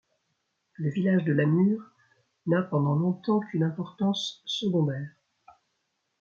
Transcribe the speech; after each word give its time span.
Le 0.77 0.89
village 0.89 1.25
de 1.25 1.31
Lamure 1.31 1.83
n'a 2.47 2.63
pendant 2.63 2.95
longtemps 2.95 3.39
qu'une 3.39 3.61
importance 3.61 4.41
secondaire. 4.47 5.11